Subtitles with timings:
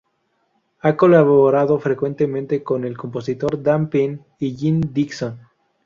[0.79, 5.39] Ha colaborado frecuentemente con el compositor Dan Penn y Jim Dickinson.